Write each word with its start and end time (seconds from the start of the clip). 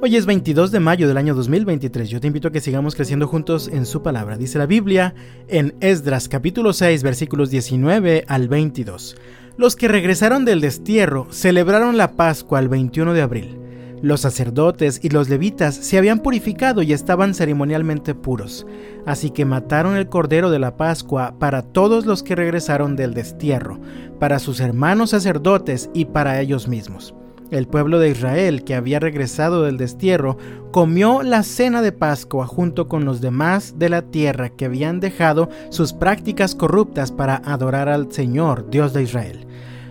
Hoy 0.00 0.14
es 0.14 0.26
22 0.26 0.70
de 0.70 0.78
mayo 0.78 1.08
del 1.08 1.16
año 1.16 1.34
2023. 1.34 2.08
Yo 2.08 2.20
te 2.20 2.28
invito 2.28 2.46
a 2.46 2.52
que 2.52 2.60
sigamos 2.60 2.94
creciendo 2.94 3.26
juntos 3.26 3.66
en 3.66 3.84
su 3.84 4.00
palabra. 4.00 4.36
Dice 4.36 4.56
la 4.56 4.66
Biblia 4.66 5.12
en 5.48 5.74
Esdras 5.80 6.28
capítulo 6.28 6.72
6 6.72 7.02
versículos 7.02 7.50
19 7.50 8.24
al 8.28 8.46
22. 8.46 9.16
Los 9.56 9.74
que 9.74 9.88
regresaron 9.88 10.44
del 10.44 10.60
destierro 10.60 11.26
celebraron 11.32 11.96
la 11.96 12.12
Pascua 12.12 12.60
el 12.60 12.68
21 12.68 13.12
de 13.12 13.22
abril. 13.22 13.58
Los 14.00 14.20
sacerdotes 14.20 15.00
y 15.02 15.08
los 15.08 15.28
levitas 15.28 15.74
se 15.74 15.98
habían 15.98 16.20
purificado 16.20 16.82
y 16.82 16.92
estaban 16.92 17.34
ceremonialmente 17.34 18.14
puros, 18.14 18.68
así 19.04 19.30
que 19.30 19.44
mataron 19.44 19.96
el 19.96 20.08
cordero 20.08 20.50
de 20.50 20.60
la 20.60 20.76
Pascua 20.76 21.34
para 21.40 21.62
todos 21.62 22.06
los 22.06 22.22
que 22.22 22.36
regresaron 22.36 22.94
del 22.94 23.14
destierro, 23.14 23.80
para 24.20 24.38
sus 24.38 24.60
hermanos 24.60 25.10
sacerdotes 25.10 25.90
y 25.92 26.04
para 26.04 26.40
ellos 26.40 26.68
mismos. 26.68 27.16
El 27.50 27.66
pueblo 27.66 27.98
de 27.98 28.10
Israel, 28.10 28.62
que 28.62 28.74
había 28.74 29.00
regresado 29.00 29.62
del 29.62 29.78
destierro, 29.78 30.36
comió 30.70 31.22
la 31.22 31.42
cena 31.42 31.80
de 31.80 31.92
Pascua 31.92 32.46
junto 32.46 32.88
con 32.88 33.06
los 33.06 33.22
demás 33.22 33.78
de 33.78 33.88
la 33.88 34.02
tierra 34.02 34.50
que 34.50 34.66
habían 34.66 35.00
dejado 35.00 35.48
sus 35.70 35.94
prácticas 35.94 36.54
corruptas 36.54 37.10
para 37.10 37.36
adorar 37.36 37.88
al 37.88 38.12
Señor, 38.12 38.68
Dios 38.70 38.92
de 38.92 39.02
Israel. 39.02 39.46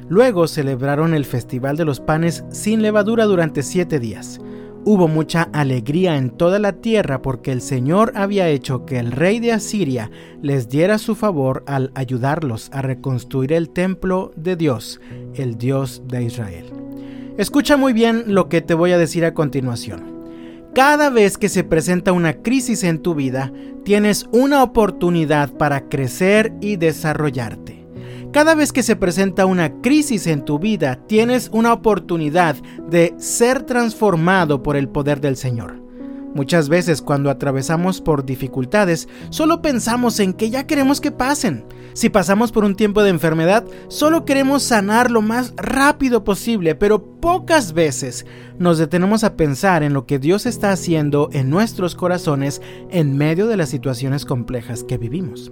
Luego 0.07 0.47
celebraron 0.47 1.15
el 1.15 1.25
festival 1.25 1.77
de 1.77 1.85
los 1.85 1.99
panes 1.99 2.45
sin 2.49 2.83
levadura 2.83 3.25
durante 3.25 3.63
siete 3.63 3.99
días. 3.99 4.39
Hubo 4.85 5.07
mucha 5.07 5.49
alegría 5.51 6.15
en 6.15 6.29
toda 6.29 6.59
la 6.59 6.73
tierra 6.73 7.21
porque 7.21 7.51
el 7.51 7.61
Señor 7.61 8.13
había 8.15 8.47
hecho 8.47 8.85
que 8.85 8.99
el 8.99 9.11
rey 9.11 9.39
de 9.39 9.51
Asiria 9.51 10.11
les 10.41 10.69
diera 10.69 10.97
su 10.97 11.15
favor 11.15 11.63
al 11.65 11.91
ayudarlos 11.95 12.69
a 12.71 12.83
reconstruir 12.83 13.51
el 13.51 13.69
templo 13.69 14.31
de 14.35 14.55
Dios, 14.55 15.01
el 15.33 15.57
Dios 15.57 16.03
de 16.07 16.23
Israel. 16.23 16.86
Escucha 17.37 17.77
muy 17.77 17.93
bien 17.93 18.23
lo 18.33 18.49
que 18.49 18.61
te 18.61 18.73
voy 18.73 18.91
a 18.93 18.97
decir 18.97 19.23
a 19.23 19.35
continuación. 19.35 20.17
Cada 20.73 21.11
vez 21.11 21.37
que 21.37 21.49
se 21.49 21.63
presenta 21.63 22.11
una 22.11 22.41
crisis 22.41 22.83
en 22.83 22.99
tu 22.99 23.13
vida, 23.13 23.51
tienes 23.83 24.27
una 24.31 24.63
oportunidad 24.63 25.51
para 25.53 25.87
crecer 25.87 26.53
y 26.61 26.77
desarrollarte. 26.77 27.85
Cada 28.33 28.55
vez 28.55 28.73
que 28.73 28.81
se 28.81 28.95
presenta 28.95 29.45
una 29.45 29.81
crisis 29.81 30.25
en 30.25 30.45
tu 30.45 30.57
vida, 30.57 30.99
tienes 31.07 31.49
una 31.53 31.73
oportunidad 31.73 32.55
de 32.89 33.13
ser 33.17 33.63
transformado 33.63 34.63
por 34.63 34.75
el 34.75 34.89
poder 34.89 35.21
del 35.21 35.37
Señor. 35.37 35.86
Muchas 36.37 36.69
veces 36.69 37.01
cuando 37.01 37.31
atravesamos 37.31 37.99
por 37.99 38.23
dificultades, 38.23 39.09
solo 39.31 39.63
pensamos 39.63 40.19
en 40.19 40.33
que 40.33 40.51
ya 40.51 40.67
queremos 40.67 41.01
que 41.01 41.09
pasen. 41.09 41.65
Si 41.93 42.09
pasamos 42.09 42.51
por 42.51 42.63
un 42.63 42.75
tiempo 42.75 43.01
de 43.01 43.09
enfermedad, 43.09 43.65
solo 43.87 44.23
queremos 44.23 44.61
sanar 44.61 45.09
lo 45.09 45.23
más 45.23 45.55
rápido 45.57 46.23
posible, 46.23 46.75
pero 46.75 47.03
pocas 47.03 47.73
veces 47.73 48.27
nos 48.59 48.77
detenemos 48.77 49.23
a 49.23 49.35
pensar 49.35 49.81
en 49.81 49.93
lo 49.93 50.05
que 50.05 50.19
Dios 50.19 50.45
está 50.45 50.71
haciendo 50.71 51.29
en 51.33 51.49
nuestros 51.49 51.95
corazones 51.95 52.61
en 52.91 53.17
medio 53.17 53.47
de 53.47 53.57
las 53.57 53.69
situaciones 53.69 54.23
complejas 54.23 54.83
que 54.83 54.99
vivimos. 54.99 55.51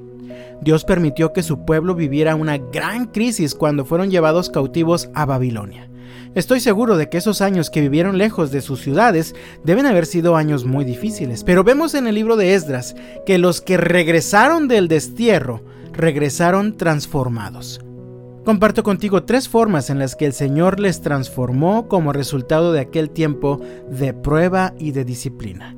Dios 0.61 0.85
permitió 0.85 1.33
que 1.33 1.41
su 1.41 1.65
pueblo 1.65 1.95
viviera 1.95 2.35
una 2.35 2.59
gran 2.59 3.07
crisis 3.07 3.55
cuando 3.55 3.85
fueron 3.85 4.11
llevados 4.11 4.51
cautivos 4.51 5.09
a 5.15 5.25
Babilonia. 5.25 5.89
Estoy 6.35 6.59
seguro 6.59 6.97
de 6.97 7.09
que 7.09 7.17
esos 7.17 7.41
años 7.41 7.69
que 7.69 7.81
vivieron 7.81 8.17
lejos 8.17 8.51
de 8.51 8.61
sus 8.61 8.81
ciudades 8.81 9.35
deben 9.63 9.85
haber 9.85 10.05
sido 10.05 10.35
años 10.35 10.65
muy 10.65 10.85
difíciles, 10.85 11.43
pero 11.43 11.63
vemos 11.63 11.93
en 11.93 12.07
el 12.07 12.15
libro 12.15 12.35
de 12.35 12.53
Esdras 12.53 12.95
que 13.25 13.37
los 13.37 13.61
que 13.61 13.77
regresaron 13.77 14.67
del 14.67 14.87
destierro 14.87 15.63
regresaron 15.93 16.77
transformados. 16.77 17.79
Comparto 18.43 18.83
contigo 18.83 19.23
tres 19.23 19.49
formas 19.49 19.89
en 19.89 19.97
las 19.97 20.15
que 20.15 20.25
el 20.25 20.33
Señor 20.33 20.79
les 20.79 21.01
transformó 21.01 21.87
como 21.87 22.13
resultado 22.13 22.73
de 22.73 22.81
aquel 22.81 23.09
tiempo 23.09 23.59
de 23.89 24.13
prueba 24.13 24.73
y 24.77 24.91
de 24.91 25.03
disciplina. 25.03 25.75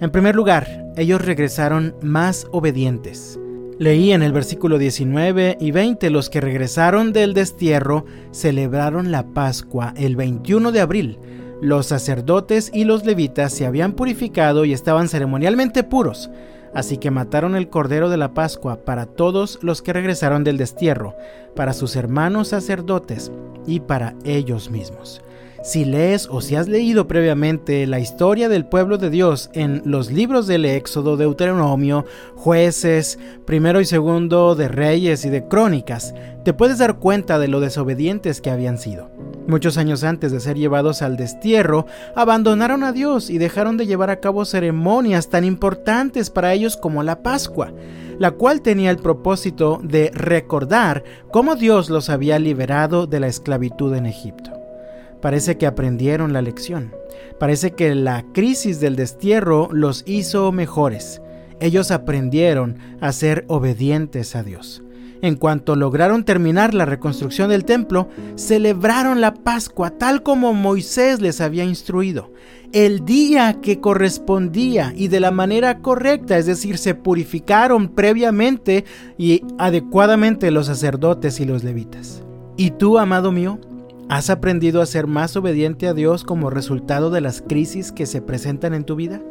En 0.00 0.10
primer 0.10 0.34
lugar, 0.34 0.92
ellos 0.96 1.24
regresaron 1.24 1.94
más 2.02 2.46
obedientes. 2.52 3.38
Leí 3.78 4.12
en 4.12 4.22
el 4.22 4.32
versículo 4.32 4.78
19 4.78 5.56
y 5.60 5.72
20, 5.72 6.08
los 6.10 6.30
que 6.30 6.40
regresaron 6.40 7.12
del 7.12 7.34
destierro 7.34 8.04
celebraron 8.30 9.10
la 9.10 9.24
Pascua 9.24 9.94
el 9.96 10.14
21 10.14 10.70
de 10.70 10.80
abril. 10.80 11.18
Los 11.60 11.86
sacerdotes 11.86 12.70
y 12.72 12.84
los 12.84 13.04
levitas 13.04 13.52
se 13.52 13.66
habían 13.66 13.94
purificado 13.94 14.64
y 14.64 14.72
estaban 14.72 15.08
ceremonialmente 15.08 15.82
puros, 15.82 16.30
así 16.72 16.98
que 16.98 17.10
mataron 17.10 17.56
el 17.56 17.68
cordero 17.68 18.08
de 18.10 18.16
la 18.16 18.32
Pascua 18.32 18.84
para 18.84 19.06
todos 19.06 19.58
los 19.60 19.82
que 19.82 19.92
regresaron 19.92 20.44
del 20.44 20.56
destierro, 20.56 21.16
para 21.56 21.72
sus 21.72 21.96
hermanos 21.96 22.48
sacerdotes 22.48 23.32
y 23.66 23.80
para 23.80 24.14
ellos 24.24 24.70
mismos. 24.70 25.20
Si 25.64 25.86
lees 25.86 26.28
o 26.30 26.42
si 26.42 26.56
has 26.56 26.68
leído 26.68 27.08
previamente 27.08 27.86
la 27.86 27.98
historia 27.98 28.50
del 28.50 28.66
pueblo 28.66 28.98
de 28.98 29.08
Dios 29.08 29.48
en 29.54 29.80
los 29.86 30.12
libros 30.12 30.46
del 30.46 30.66
Éxodo, 30.66 31.16
Deuteronomio, 31.16 32.04
Jueces, 32.34 33.18
primero 33.46 33.80
y 33.80 33.86
segundo 33.86 34.56
de 34.56 34.68
Reyes 34.68 35.24
y 35.24 35.30
de 35.30 35.48
Crónicas, 35.48 36.14
te 36.44 36.52
puedes 36.52 36.76
dar 36.76 36.98
cuenta 36.98 37.38
de 37.38 37.48
lo 37.48 37.60
desobedientes 37.60 38.42
que 38.42 38.50
habían 38.50 38.76
sido. 38.76 39.10
Muchos 39.46 39.78
años 39.78 40.04
antes 40.04 40.32
de 40.32 40.40
ser 40.40 40.58
llevados 40.58 41.00
al 41.00 41.16
destierro, 41.16 41.86
abandonaron 42.14 42.84
a 42.84 42.92
Dios 42.92 43.30
y 43.30 43.38
dejaron 43.38 43.78
de 43.78 43.86
llevar 43.86 44.10
a 44.10 44.20
cabo 44.20 44.44
ceremonias 44.44 45.30
tan 45.30 45.44
importantes 45.44 46.28
para 46.28 46.52
ellos 46.52 46.76
como 46.76 47.02
la 47.02 47.22
Pascua, 47.22 47.72
la 48.18 48.32
cual 48.32 48.60
tenía 48.60 48.90
el 48.90 48.98
propósito 48.98 49.80
de 49.82 50.10
recordar 50.12 51.04
cómo 51.30 51.56
Dios 51.56 51.88
los 51.88 52.10
había 52.10 52.38
liberado 52.38 53.06
de 53.06 53.20
la 53.20 53.28
esclavitud 53.28 53.94
en 53.94 54.04
Egipto. 54.04 54.53
Parece 55.24 55.56
que 55.56 55.64
aprendieron 55.64 56.34
la 56.34 56.42
lección. 56.42 56.92
Parece 57.40 57.70
que 57.70 57.94
la 57.94 58.26
crisis 58.34 58.78
del 58.78 58.94
destierro 58.94 59.70
los 59.72 60.02
hizo 60.06 60.52
mejores. 60.52 61.22
Ellos 61.60 61.90
aprendieron 61.92 62.76
a 63.00 63.10
ser 63.10 63.46
obedientes 63.48 64.36
a 64.36 64.42
Dios. 64.42 64.82
En 65.22 65.36
cuanto 65.36 65.76
lograron 65.76 66.26
terminar 66.26 66.74
la 66.74 66.84
reconstrucción 66.84 67.48
del 67.48 67.64
templo, 67.64 68.10
celebraron 68.34 69.22
la 69.22 69.32
Pascua 69.32 69.92
tal 69.92 70.22
como 70.22 70.52
Moisés 70.52 71.22
les 71.22 71.40
había 71.40 71.64
instruido, 71.64 72.30
el 72.74 73.06
día 73.06 73.62
que 73.62 73.80
correspondía 73.80 74.92
y 74.94 75.08
de 75.08 75.20
la 75.20 75.30
manera 75.30 75.78
correcta, 75.78 76.36
es 76.36 76.44
decir, 76.44 76.76
se 76.76 76.94
purificaron 76.94 77.88
previamente 77.88 78.84
y 79.16 79.40
adecuadamente 79.56 80.50
los 80.50 80.66
sacerdotes 80.66 81.40
y 81.40 81.46
los 81.46 81.64
levitas. 81.64 82.22
¿Y 82.58 82.72
tú, 82.72 82.98
amado 82.98 83.32
mío? 83.32 83.58
¿Has 84.08 84.28
aprendido 84.28 84.82
a 84.82 84.86
ser 84.86 85.06
más 85.06 85.36
obediente 85.36 85.88
a 85.88 85.94
Dios 85.94 86.24
como 86.24 86.50
resultado 86.50 87.10
de 87.10 87.20
las 87.20 87.40
crisis 87.40 87.90
que 87.90 88.06
se 88.06 88.20
presentan 88.20 88.74
en 88.74 88.84
tu 88.84 88.96
vida? 88.96 89.22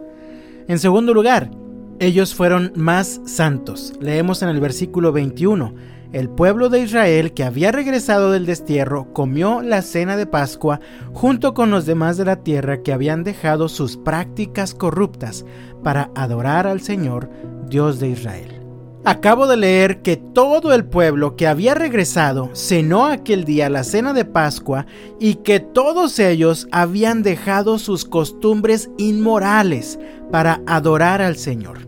En 0.67 0.79
segundo 0.79 1.13
lugar, 1.13 1.51
ellos 1.99 2.33
fueron 2.33 2.73
más 2.75 3.21
santos. 3.25 3.93
Leemos 3.99 4.41
en 4.41 4.49
el 4.49 4.59
versículo 4.59 5.11
21. 5.11 5.75
El 6.11 6.29
pueblo 6.29 6.69
de 6.69 6.79
Israel 6.79 7.33
que 7.33 7.43
había 7.43 7.71
regresado 7.71 8.31
del 8.31 8.45
destierro 8.45 9.13
comió 9.13 9.61
la 9.61 9.81
cena 9.81 10.17
de 10.17 10.25
Pascua 10.25 10.79
junto 11.11 11.53
con 11.53 11.71
los 11.71 11.85
demás 11.85 12.17
de 12.17 12.25
la 12.25 12.37
tierra 12.37 12.81
que 12.81 12.93
habían 12.93 13.23
dejado 13.23 13.69
sus 13.69 13.97
prácticas 13.97 14.73
corruptas 14.73 15.45
para 15.83 16.11
adorar 16.15 16.67
al 16.67 16.81
Señor, 16.81 17.29
Dios 17.67 17.99
de 17.99 18.09
Israel. 18.09 18.62
Acabo 19.05 19.47
de 19.47 19.57
leer 19.57 20.01
que 20.01 20.15
todo 20.15 20.73
el 20.73 20.85
pueblo 20.85 21.35
que 21.35 21.45
había 21.45 21.73
regresado 21.73 22.49
cenó 22.53 23.05
aquel 23.05 23.43
día 23.43 23.69
la 23.69 23.83
cena 23.83 24.13
de 24.13 24.23
Pascua 24.23 24.85
y 25.19 25.35
que 25.35 25.59
todos 25.59 26.19
ellos 26.19 26.69
habían 26.71 27.21
dejado 27.21 27.79
sus 27.79 28.05
costumbres 28.05 28.89
inmorales 28.97 29.99
para 30.31 30.61
adorar 30.67 31.21
al 31.21 31.35
Señor. 31.35 31.79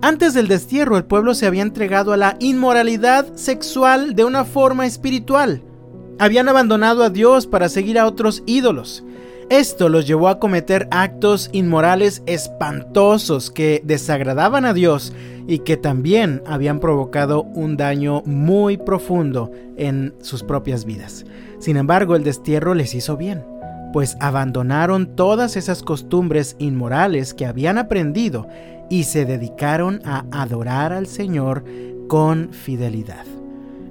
Antes 0.00 0.32
del 0.32 0.48
destierro 0.48 0.96
el 0.96 1.04
pueblo 1.04 1.34
se 1.34 1.46
había 1.46 1.60
entregado 1.60 2.14
a 2.14 2.16
la 2.16 2.36
inmoralidad 2.40 3.34
sexual 3.34 4.14
de 4.14 4.24
una 4.24 4.46
forma 4.46 4.86
espiritual. 4.86 5.62
Habían 6.18 6.48
abandonado 6.48 7.02
a 7.02 7.10
Dios 7.10 7.46
para 7.46 7.68
seguir 7.68 7.98
a 7.98 8.06
otros 8.06 8.42
ídolos. 8.46 9.04
Esto 9.50 9.88
los 9.88 10.06
llevó 10.06 10.28
a 10.28 10.38
cometer 10.38 10.88
actos 10.90 11.50
inmorales 11.52 12.22
espantosos 12.26 13.50
que 13.50 13.82
desagradaban 13.84 14.64
a 14.64 14.72
Dios 14.72 15.12
y 15.46 15.58
que 15.60 15.76
también 15.76 16.42
habían 16.46 16.80
provocado 16.80 17.42
un 17.42 17.76
daño 17.76 18.22
muy 18.24 18.78
profundo 18.78 19.50
en 19.76 20.14
sus 20.20 20.42
propias 20.42 20.84
vidas. 20.84 21.26
Sin 21.58 21.76
embargo, 21.76 22.16
el 22.16 22.24
destierro 22.24 22.74
les 22.74 22.94
hizo 22.94 23.16
bien, 23.16 23.44
pues 23.92 24.16
abandonaron 24.20 25.14
todas 25.14 25.56
esas 25.56 25.82
costumbres 25.82 26.56
inmorales 26.58 27.34
que 27.34 27.46
habían 27.46 27.76
aprendido 27.78 28.48
y 28.88 29.04
se 29.04 29.24
dedicaron 29.24 30.00
a 30.04 30.24
adorar 30.30 30.92
al 30.92 31.06
Señor 31.06 31.64
con 32.08 32.52
fidelidad. 32.52 33.33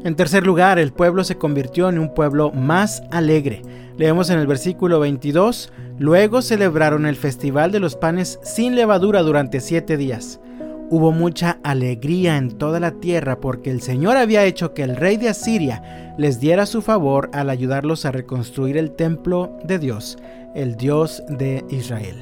En 0.04 0.16
tercer 0.18 0.46
lugar, 0.46 0.80
el 0.80 0.92
pueblo 0.92 1.24
se 1.24 1.38
convirtió 1.38 1.88
en 1.88 1.98
un 1.98 2.14
pueblo 2.14 2.52
más 2.52 3.04
alegre. 3.10 3.62
Leemos 3.98 4.30
en 4.30 4.38
el 4.38 4.48
versículo 4.48 5.00
22, 5.00 5.72
luego 5.98 6.42
celebraron 6.42 7.06
el 7.06 7.16
festival 7.16 7.72
de 7.72 7.80
los 7.80 7.96
panes 7.96 8.38
sin 8.44 8.76
levadura 8.76 9.22
durante 9.22 9.62
siete 9.62 9.96
días. 9.96 10.42
Hubo 10.90 11.14
mucha 11.14 11.58
alegría 11.64 12.36
en 12.36 12.52
toda 12.52 12.82
la 12.82 12.92
tierra 12.92 13.40
porque 13.40 13.72
el 13.72 13.82
Señor 13.82 14.18
había 14.18 14.44
hecho 14.44 14.74
que 14.74 14.84
el 14.84 14.98
rey 14.98 15.16
de 15.16 15.30
Asiria 15.30 16.14
les 16.18 16.42
diera 16.42 16.66
su 16.66 16.82
favor 16.82 17.30
al 17.32 17.50
ayudarlos 17.50 18.06
a 18.06 18.12
reconstruir 18.12 18.76
el 18.76 18.92
templo 18.92 19.58
de 19.64 19.80
Dios, 19.80 20.18
el 20.54 20.76
Dios 20.76 21.24
de 21.30 21.64
Israel. 21.70 22.18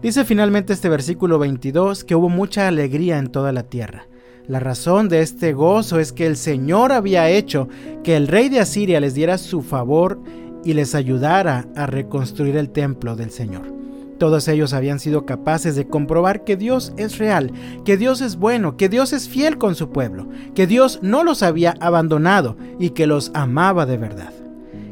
Dice 0.00 0.24
finalmente 0.24 0.72
este 0.72 0.88
versículo 0.88 1.38
22 1.38 2.02
que 2.04 2.14
hubo 2.14 2.30
mucha 2.30 2.66
alegría 2.66 3.18
en 3.18 3.28
toda 3.28 3.52
la 3.52 3.64
tierra. 3.64 4.06
La 4.46 4.60
razón 4.60 5.08
de 5.08 5.22
este 5.22 5.52
gozo 5.52 6.00
es 6.00 6.12
que 6.12 6.26
el 6.26 6.36
Señor 6.36 6.92
había 6.92 7.28
hecho 7.28 7.68
que 8.02 8.16
el 8.16 8.28
rey 8.28 8.48
de 8.48 8.60
Asiria 8.60 9.00
les 9.00 9.14
diera 9.14 9.38
su 9.38 9.62
favor 9.62 10.20
y 10.64 10.74
les 10.74 10.94
ayudara 10.94 11.66
a 11.76 11.86
reconstruir 11.86 12.56
el 12.56 12.70
templo 12.70 13.16
del 13.16 13.30
Señor. 13.30 13.80
Todos 14.18 14.48
ellos 14.48 14.74
habían 14.74 14.98
sido 14.98 15.24
capaces 15.24 15.76
de 15.76 15.88
comprobar 15.88 16.44
que 16.44 16.58
Dios 16.58 16.92
es 16.98 17.16
real, 17.16 17.52
que 17.86 17.96
Dios 17.96 18.20
es 18.20 18.36
bueno, 18.36 18.76
que 18.76 18.90
Dios 18.90 19.14
es 19.14 19.30
fiel 19.30 19.56
con 19.56 19.74
su 19.74 19.88
pueblo, 19.88 20.28
que 20.54 20.66
Dios 20.66 20.98
no 21.00 21.24
los 21.24 21.42
había 21.42 21.74
abandonado 21.80 22.58
y 22.78 22.90
que 22.90 23.06
los 23.06 23.30
amaba 23.32 23.86
de 23.86 23.96
verdad. 23.96 24.34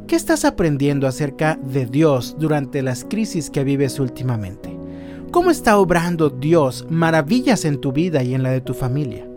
¿Qué 0.06 0.16
estás 0.16 0.46
aprendiendo 0.46 1.06
acerca 1.06 1.56
de 1.56 1.84
Dios 1.84 2.36
durante 2.38 2.80
las 2.80 3.04
crisis 3.04 3.50
que 3.50 3.64
vives 3.64 4.00
últimamente? 4.00 4.74
¿Cómo 5.30 5.50
está 5.50 5.76
obrando 5.76 6.30
Dios 6.30 6.86
maravillas 6.88 7.66
en 7.66 7.82
tu 7.82 7.92
vida 7.92 8.22
y 8.22 8.32
en 8.32 8.42
la 8.42 8.50
de 8.50 8.62
tu 8.62 8.72
familia? 8.72 9.27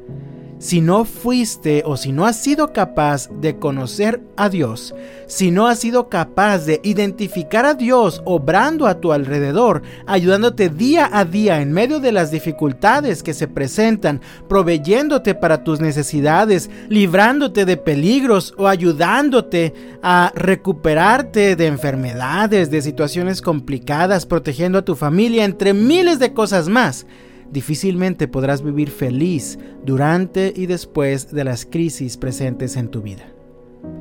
Si 0.62 0.80
no 0.80 1.06
fuiste 1.06 1.81
o 1.88 1.98
si 1.98 2.12
no 2.12 2.28
has 2.28 2.38
sido 2.38 2.72
capaz 2.72 3.30
de 3.42 3.58
conocer 3.58 4.22
a 4.38 4.48
Dios, 4.48 4.94
si 5.25 5.50
no 5.50 5.66
has 5.66 5.80
sido 5.80 6.08
capaz 6.08 6.68
de 6.68 6.80
identificar 6.84 7.66
a 7.66 7.74
Dios 7.74 8.22
obrando 8.25 8.86
a 8.86 9.00
tu 9.00 9.12
alrededor, 9.12 9.81
ayudándote 10.06 10.69
día 10.69 11.10
a 11.12 11.25
día 11.25 11.62
en 11.62 11.74
medio 11.74 12.00
de 12.00 12.12
las 12.12 12.30
dificultades 12.30 13.24
que 13.24 13.34
se 13.34 13.48
presentan, 13.48 14.22
proveyéndote 14.48 15.34
para 15.34 15.63
tus 15.63 15.81
necesidades, 15.81 16.69
librándote 16.90 17.66
de 17.66 17.78
peligros 17.78 18.54
o 18.56 18.68
ayudándote 18.68 19.74
a 20.04 20.31
recuperarte 20.36 21.56
de 21.56 21.66
enfermedades, 21.66 22.69
de 22.69 22.84
situaciones 22.84 23.42
complicadas, 23.42 24.28
protegiendo 24.28 24.78
a 24.78 24.86
tu 24.86 24.96
familia, 24.96 25.44
entre 25.44 25.74
miles 25.74 26.19
de 26.19 26.34
cosas 26.34 26.69
más, 26.69 27.07
difícilmente 27.51 28.27
podrás 28.27 28.62
vivir 28.63 28.89
feliz 28.89 29.59
durante 29.86 30.53
y 30.56 30.65
después 30.65 31.31
de 31.31 31.44
las 31.44 31.65
crisis 31.65 32.18
presentes 32.18 32.75
en 32.77 32.89
tu 32.89 33.01
vida. 33.01 33.25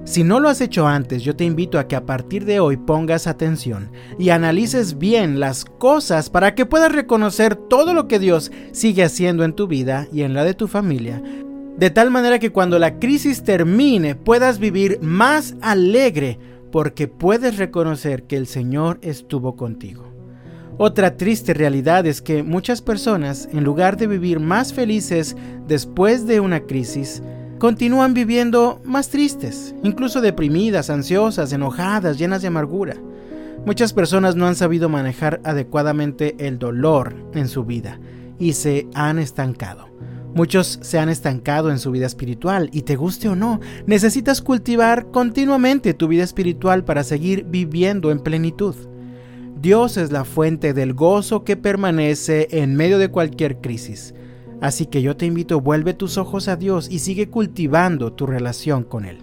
Si 0.05 0.25
no 0.25 0.41
lo 0.41 0.49
has 0.49 0.61
hecho 0.61 0.87
antes, 0.87 1.23
yo 1.23 1.37
te 1.37 1.45
invito 1.45 1.79
a 1.79 1.87
que 1.87 1.97
a 1.97 2.05
partir 2.05 2.45
de 2.45 2.61
hoy 2.61 2.77
pongas 2.77 3.27
atención 3.27 3.91
y 4.19 4.31
analices 4.31 4.99
bien 4.99 5.41
las 5.41 5.65
cosas 5.65 6.31
para 6.31 6.55
que 6.55 6.67
puedas 6.67 6.93
reconocer 6.93 7.55
todo 7.55 7.95
lo 7.95 8.09
que 8.09 8.19
Dios 8.19 8.51
sigue 8.73 9.05
haciendo 9.05 9.45
en 9.45 9.53
tu 9.53 9.67
vida 9.67 10.09
y 10.13 10.23
en 10.23 10.35
la 10.35 10.45
de 10.45 10.55
tu 10.55 10.69
familia, 10.69 11.23
de 11.77 11.91
tal 11.91 12.11
manera 12.11 12.39
que 12.39 12.51
cuando 12.51 12.79
la 12.79 12.99
crisis 12.99 13.43
termine 13.43 14.15
puedas 14.15 14.59
vivir 14.59 14.99
más 15.01 15.55
alegre 15.61 16.39
porque 16.73 17.09
puedes 17.09 17.57
reconocer 17.57 18.25
que 18.25 18.37
el 18.37 18.47
Señor 18.47 18.99
estuvo 19.03 19.57
contigo. 19.57 20.10
Otra 20.79 21.17
triste 21.17 21.53
realidad 21.53 22.07
es 22.07 22.23
que 22.23 22.43
muchas 22.43 22.81
personas, 22.81 23.49
en 23.53 23.65
lugar 23.65 23.97
de 23.97 24.07
vivir 24.07 24.41
más 24.41 24.73
felices 24.73 25.37
después 25.67 26.27
de 26.27 26.41
una 26.41 26.61
crisis, 26.61 27.23
continúan 27.59 28.15
viviendo 28.15 28.81
más 28.85 29.11
tristes, 29.11 29.75
incluso 29.83 30.21
deprimidas, 30.21 30.89
ansiosas, 30.89 31.53
enojadas, 31.53 32.19
llenas 32.19 32.41
de 32.41 32.49
amargura. 32.49 32.97
Muchas 33.67 33.93
personas 33.93 34.37
no 34.37 34.47
han 34.47 34.55
sabido 34.55 34.89
manejar 34.89 35.41
adecuadamente 35.45 36.35
el 36.39 36.59
dolor 36.59 37.15
en 37.35 37.47
su 37.47 37.65
vida 37.65 38.01
y 38.39 38.55
se 38.55 38.89
han 38.95 39.19
estancado. 39.19 39.91
Muchos 40.35 40.79
se 40.81 40.99
han 40.99 41.09
estancado 41.09 41.71
en 41.71 41.79
su 41.79 41.91
vida 41.91 42.07
espiritual 42.07 42.71
y 42.73 42.83
te 42.83 42.97
guste 42.97 43.29
o 43.29 43.37
no, 43.37 43.61
necesitas 43.87 44.41
cultivar 44.41 45.11
continuamente 45.11 45.93
tu 45.93 46.09
vida 46.09 46.23
espiritual 46.23 46.85
para 46.85 47.05
seguir 47.05 47.45
viviendo 47.45 48.11
en 48.11 48.21
plenitud. 48.21 48.75
Dios 49.61 49.99
es 49.99 50.11
la 50.11 50.25
fuente 50.25 50.73
del 50.73 50.95
gozo 50.95 51.45
que 51.45 51.55
permanece 51.55 52.49
en 52.51 52.77
medio 52.77 52.99
de 52.99 53.11
cualquier 53.11 53.59
crisis. 53.61 54.15
Así 54.63 54.87
que 54.87 55.03
yo 55.03 55.19
te 55.19 55.27
invito, 55.27 55.61
vuelve 55.61 55.93
tus 55.93 56.17
ojos 56.17 56.49
a 56.49 56.57
Dios 56.57 56.89
y 56.91 57.01
sigue 57.01 57.29
cultivando 57.29 58.15
tu 58.15 58.27
relación 58.27 58.85
con 58.85 59.05
Él. 59.05 59.19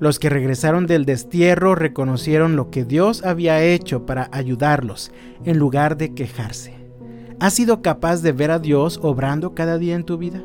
Los 0.00 0.18
que 0.18 0.30
regresaron 0.30 0.86
del 0.86 1.04
destierro 1.04 1.74
reconocieron 1.74 2.56
lo 2.56 2.70
que 2.70 2.86
Dios 2.86 3.22
había 3.22 3.62
hecho 3.62 4.06
para 4.06 4.30
ayudarlos, 4.32 5.12
en 5.44 5.58
lugar 5.58 5.98
de 5.98 6.14
quejarse. 6.14 6.72
¿Has 7.38 7.52
sido 7.52 7.82
capaz 7.82 8.22
de 8.22 8.32
ver 8.32 8.50
a 8.50 8.58
Dios 8.58 8.98
obrando 9.02 9.54
cada 9.54 9.76
día 9.76 9.94
en 9.94 10.04
tu 10.04 10.16
vida? 10.16 10.42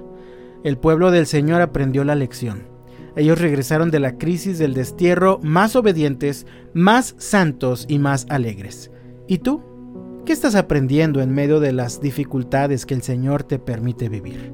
El 0.66 0.78
pueblo 0.78 1.10
del 1.10 1.26
Señor 1.26 1.62
aprendió 1.62 2.04
la 2.04 2.16
lección. 2.16 2.73
Ellos 3.16 3.40
regresaron 3.40 3.92
de 3.92 4.00
la 4.00 4.18
crisis 4.18 4.58
del 4.58 4.74
destierro 4.74 5.40
más 5.44 5.76
obedientes, 5.76 6.48
más 6.74 7.16
santos 7.20 7.86
y 7.88 8.00
más 8.00 8.26
alegres. 8.30 8.92
¿Y 9.28 9.40
tú? 9.40 9.62
¿Qué 10.26 10.34
estás 10.34 10.56
aprendiendo 10.56 11.22
en 11.22 11.32
medio 11.32 11.60
de 11.60 11.74
las 11.74 12.02
dificultades 12.02 12.86
que 12.86 12.94
el 12.96 13.04
Señor 13.04 13.44
te 13.44 13.60
permite 13.60 14.10
vivir? 14.10 14.52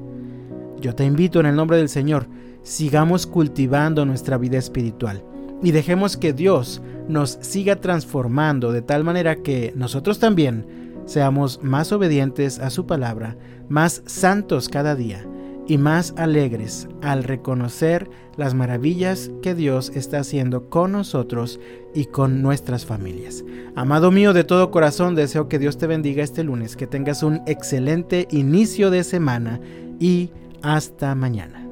Yo 0.80 0.94
te 0.94 1.04
invito 1.04 1.40
en 1.40 1.46
el 1.46 1.56
nombre 1.56 1.78
del 1.78 1.88
Señor, 1.88 2.26
sigamos 2.62 3.26
cultivando 3.26 4.04
nuestra 4.04 4.36
vida 4.36 4.58
espiritual 4.58 5.24
y 5.62 5.70
dejemos 5.70 6.16
que 6.16 6.32
Dios 6.32 6.82
nos 7.08 7.38
siga 7.40 7.76
transformando 7.76 8.72
de 8.72 8.82
tal 8.82 9.04
manera 9.04 9.36
que 9.36 9.72
nosotros 9.76 10.18
también 10.18 10.66
seamos 11.06 11.62
más 11.62 11.92
obedientes 11.92 12.58
a 12.58 12.70
su 12.70 12.86
palabra, 12.86 13.36
más 13.68 14.02
santos 14.06 14.68
cada 14.68 14.94
día 14.94 15.24
y 15.70 15.78
más 15.78 16.14
alegres 16.16 16.88
al 17.00 17.22
reconocer 17.22 18.10
las 18.36 18.54
maravillas 18.54 19.30
que 19.40 19.54
Dios 19.54 19.92
está 19.94 20.18
haciendo 20.18 20.68
con 20.68 20.90
nosotros 20.90 21.60
y 21.94 22.06
con 22.06 22.42
nuestras 22.42 22.84
familias. 22.84 23.44
Amado 23.76 24.10
mío, 24.10 24.32
de 24.32 24.42
todo 24.42 24.72
corazón 24.72 25.14
deseo 25.14 25.48
que 25.48 25.60
Dios 25.60 25.78
te 25.78 25.86
bendiga 25.86 26.24
este 26.24 26.42
lunes, 26.42 26.76
que 26.76 26.88
tengas 26.88 27.22
un 27.22 27.42
excelente 27.46 28.26
inicio 28.32 28.90
de 28.90 29.04
semana 29.04 29.60
y 30.00 30.30
hasta 30.60 31.14
mañana. 31.14 31.64